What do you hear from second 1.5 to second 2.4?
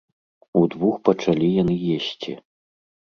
яны есці.